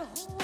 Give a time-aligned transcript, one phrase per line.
[0.00, 0.39] hold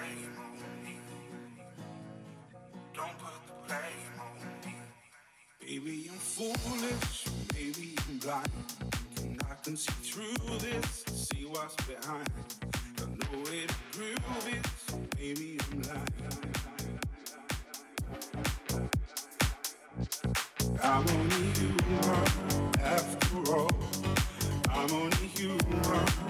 [0.00, 0.96] blame on me.
[2.94, 4.74] Don't put the blame on me.
[5.60, 7.24] Baby, I'm foolish.
[7.54, 7.96] baby.
[8.08, 8.48] I'm blind.
[9.18, 12.28] And I can see through this, see what's behind.
[12.98, 14.66] I know it prove it.
[14.86, 16.34] So maybe I'm lying.
[20.82, 23.70] I'm only human after all.
[24.70, 26.23] I'm only human.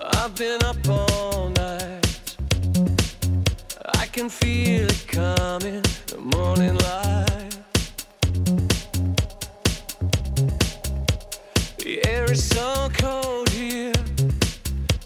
[0.00, 2.36] I've been up all night.
[3.94, 7.56] I can feel it coming, the morning light.
[11.78, 13.92] The air is so cold here,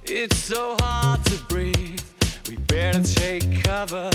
[0.04, 2.00] it's so hard to breathe.
[2.48, 4.10] We better take cover.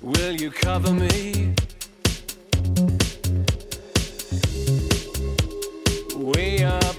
[0.00, 1.54] Will you cover me?
[6.16, 6.93] We are.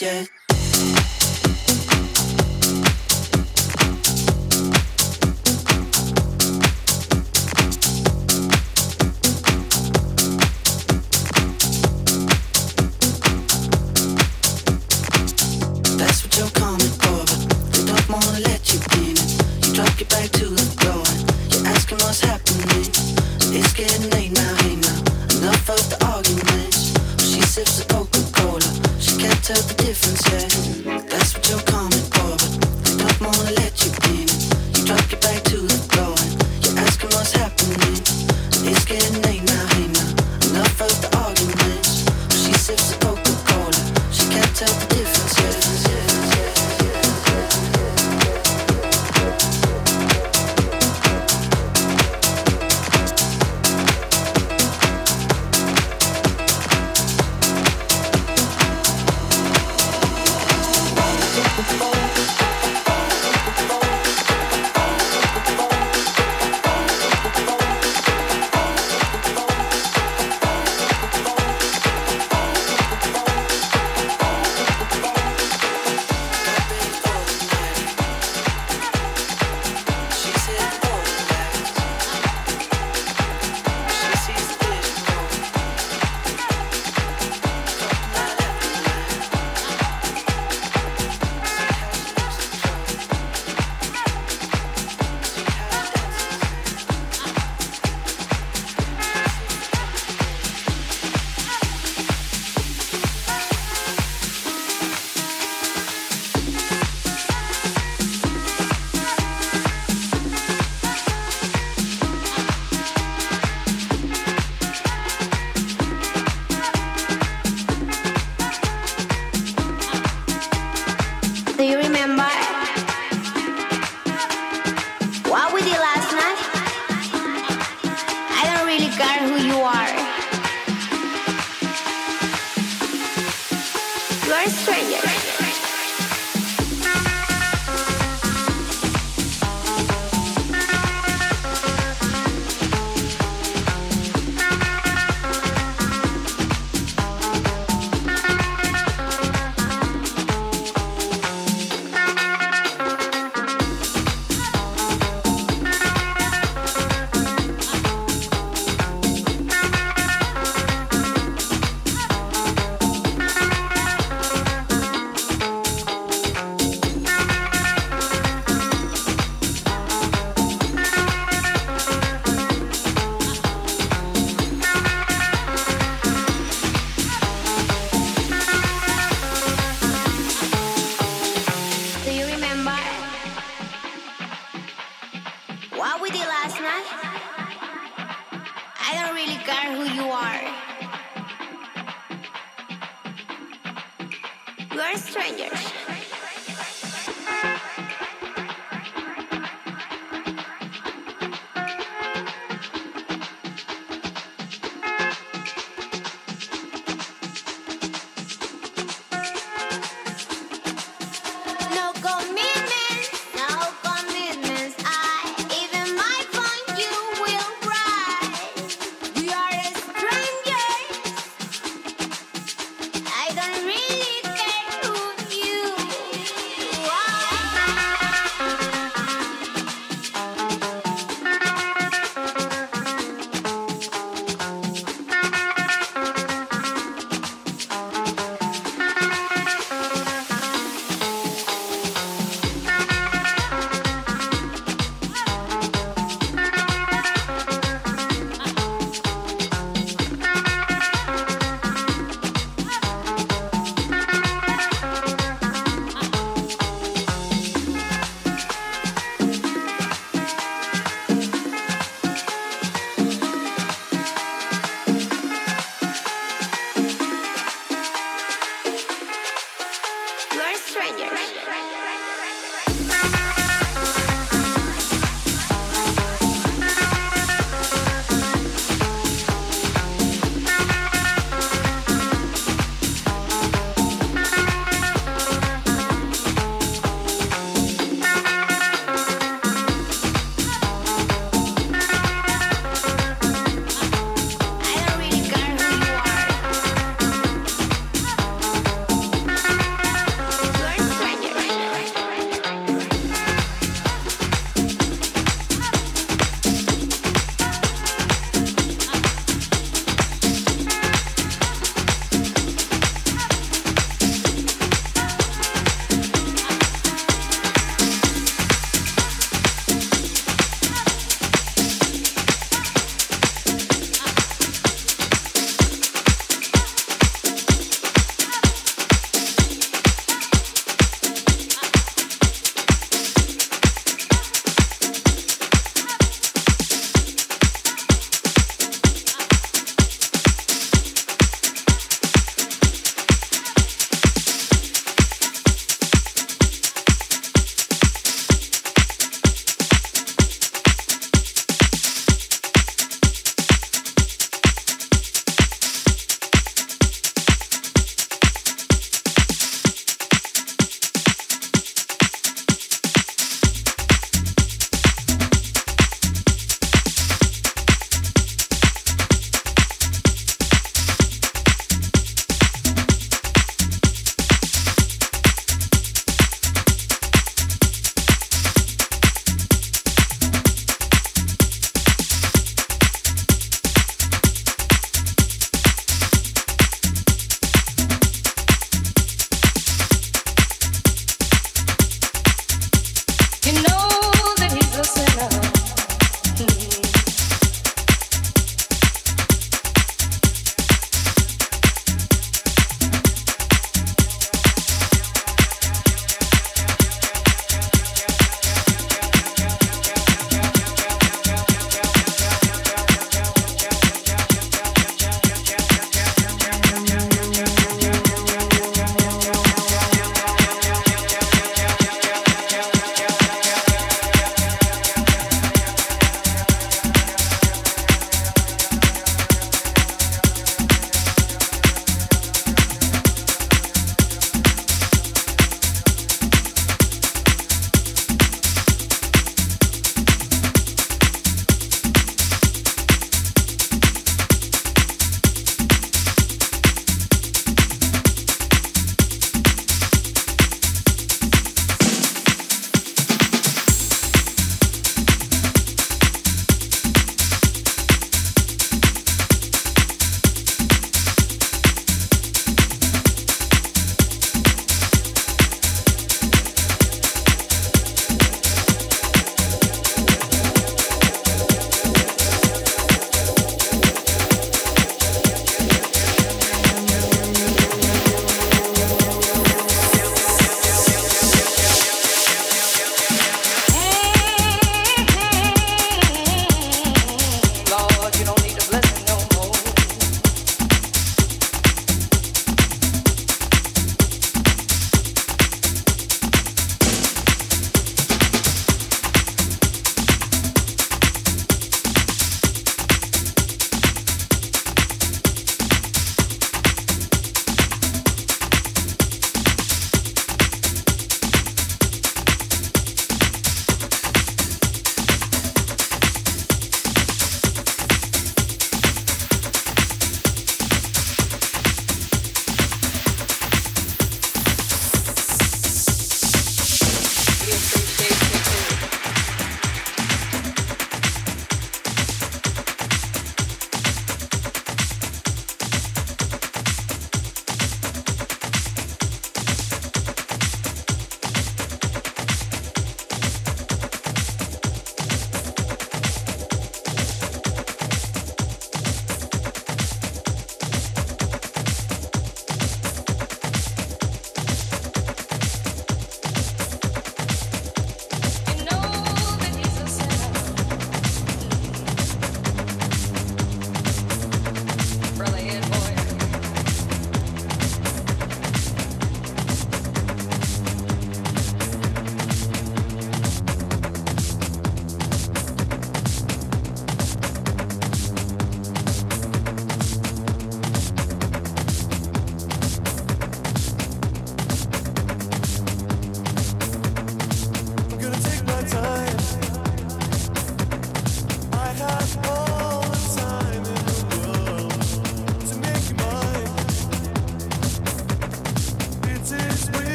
[0.00, 0.26] Yeah.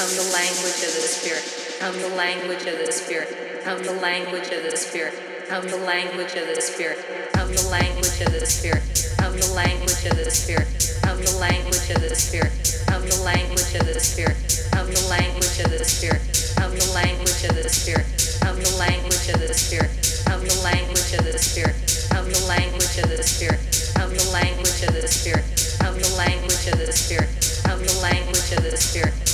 [0.00, 1.44] Come the language of the Spirit.
[1.78, 3.28] Come the language of the Spirit.
[3.64, 5.12] Come the language of the Spirit.
[5.46, 6.96] Come the language of the Spirit.
[7.36, 8.80] Come the language of the Spirit.
[9.20, 10.64] Come the language of the Spirit.
[11.04, 12.48] Come the language of the Spirit.
[12.88, 14.40] Come the language of the Spirit.
[14.72, 16.24] Come the language of the Spirit.
[16.56, 18.00] Come the language of the Spirit.
[18.40, 19.92] Come the language of the Spirit.
[20.24, 21.84] Come the language of the Spirit.
[22.08, 23.60] Come the language of the Spirit.
[24.00, 25.44] Come the language of the Spirit.
[25.76, 27.28] Come the language of the Spirit.
[27.68, 29.29] Come the language of the Spirit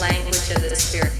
[0.00, 1.12] language of the spirit.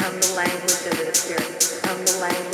[0.00, 1.84] I'm the language of the spirit.
[1.84, 2.53] I'm the language.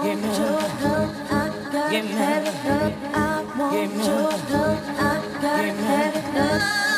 [0.04, 0.70] Give me love.
[1.92, 3.00] Give me love.
[3.72, 4.40] Give me love.
[5.42, 5.96] Give me
[6.36, 6.89] love.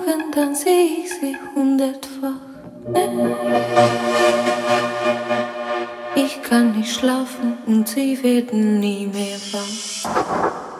[0.00, 2.40] suchen, dann sehe ich sie hundertfach.
[6.14, 10.79] Ich kann nicht schlafen und sie werden nie mehr wach.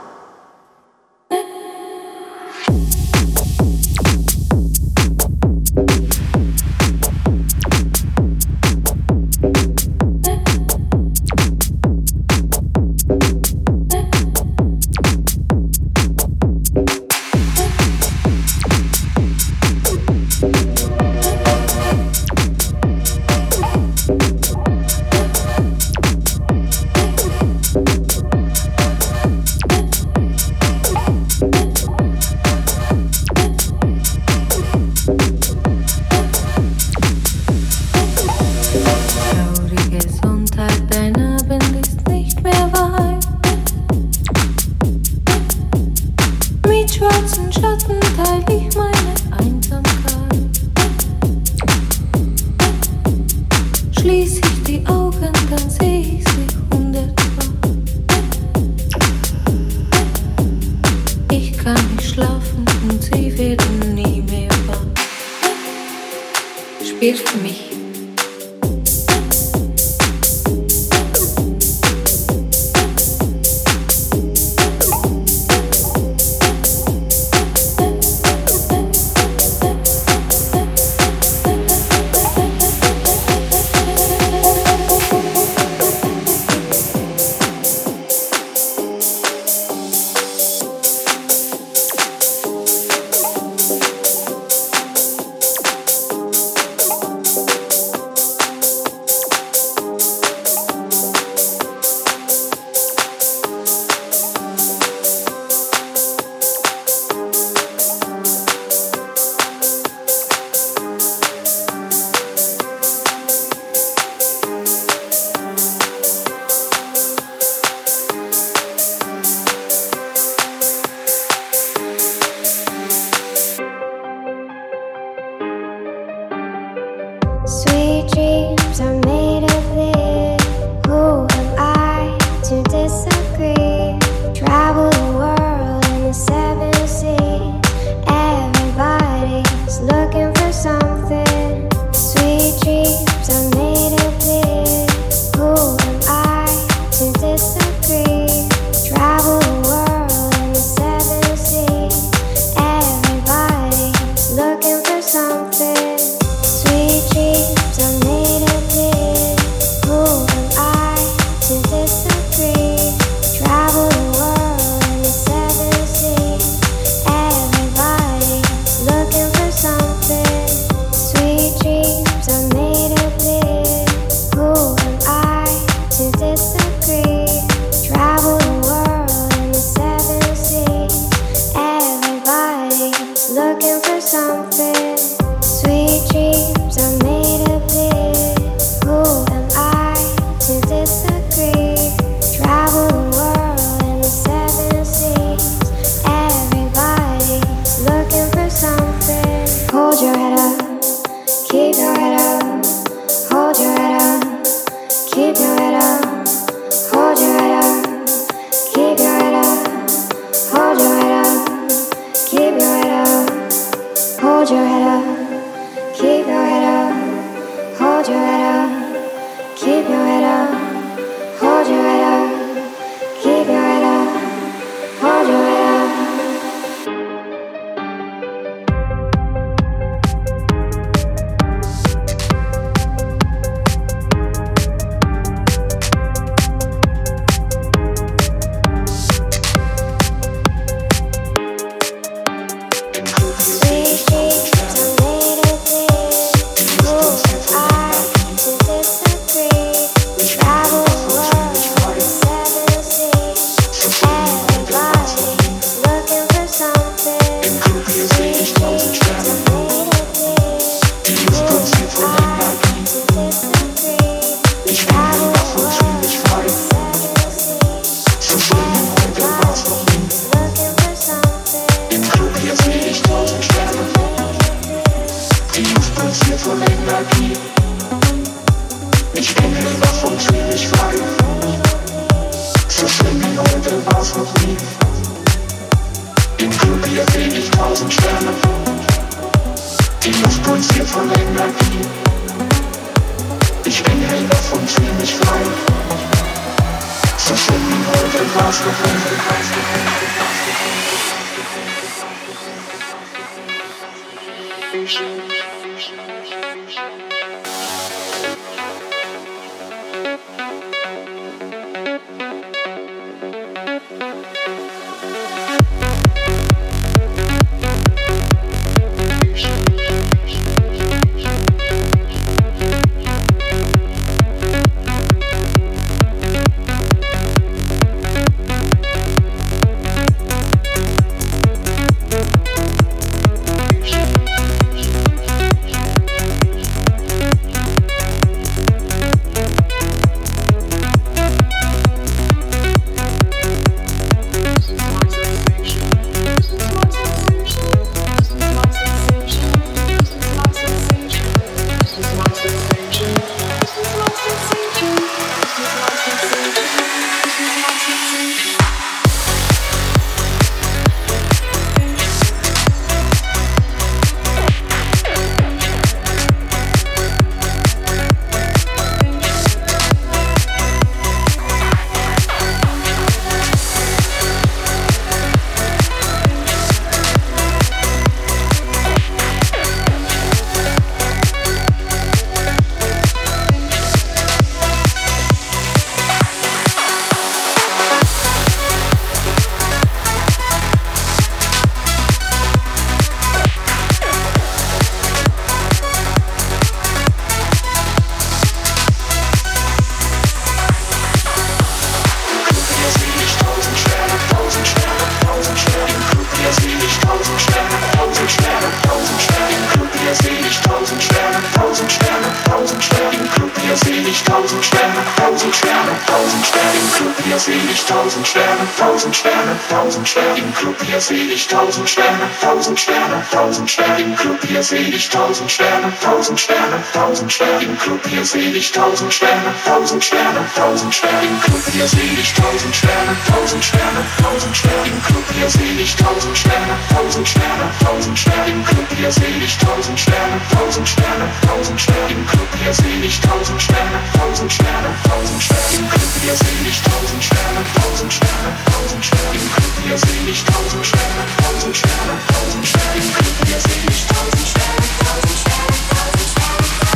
[421.47, 426.83] Tausend Sterne, tausend Sterne, tausend Sterne im Club, hier seh ich tausend Sterne, tausend Sterne,
[426.93, 431.63] tausend Sterne im Club, hier seh ich tausend Sterne, tausend Sterne, tausend Sterne im Club,
[431.73, 436.37] hier seh ich tausend Sterne, tausend Sterne, tausend Sterne im Club, hier seh ich tausend
[436.39, 441.81] Sterne, tausend Sterne, tausend Sterne im Club, hier seh ich tausend Sterne, tausend Sterne, tausend
[441.81, 446.35] Sterne im Club, hier seh ich tausend Sterne, tausend Sterne, tausend Sterne im Club, hier
[446.35, 451.77] seh ich tausend Sterne, tausend Sterne, tausend Sterne, könnten wir sehen nicht tausend Sterne, tausend
[451.77, 456.91] Sterne, tausend Sterne, könnten wir sehen nicht tausend Sterne, tausend Sterne, tausend Sterne.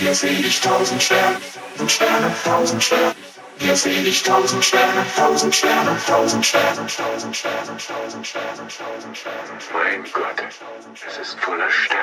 [0.00, 1.36] Wir sehen nicht tausend Sterne,
[1.76, 3.14] tausend Sterne, tausend Sterne.
[3.58, 9.58] Wir sehen nicht tausend Sterne, tausend Sterne, tausend Sterne, tausend Sterne, tausend Sterne, tausend Sterne.
[9.72, 10.42] Mein Gott,
[11.06, 11.99] es ist voller Sterne.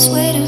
[0.00, 0.39] this to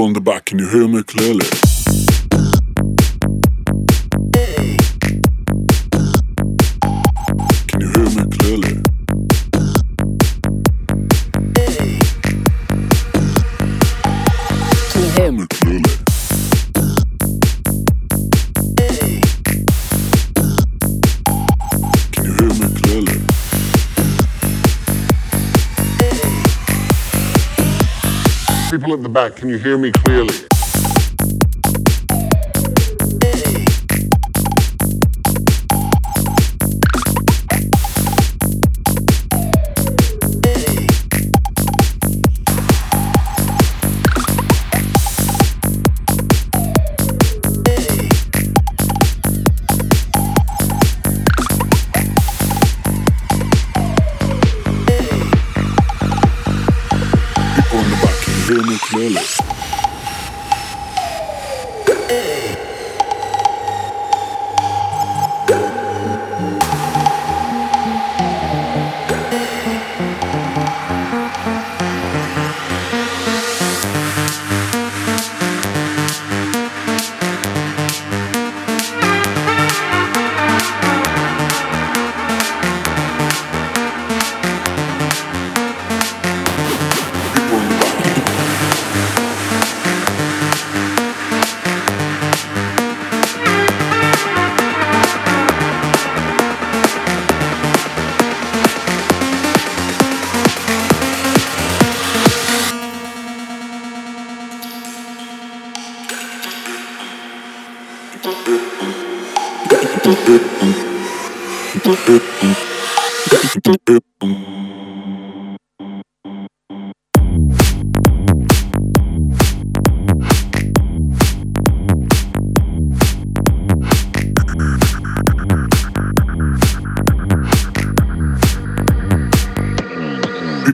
[0.00, 1.69] on the back, can you hear me clearly?
[29.12, 30.59] Back, can you hear me clearly?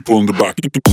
[0.09, 0.86] In the back.